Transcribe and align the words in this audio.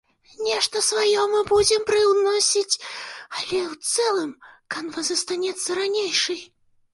Нешта 0.45 0.79
сваё 0.85 1.21
мы 1.33 1.41
будзем 1.51 1.81
прыўносіць, 1.89 2.79
але 3.37 3.59
ў 3.69 3.73
цэлым 3.91 4.33
канва 4.77 5.05
застанецца 5.11 5.79
ранейшай. 5.83 6.41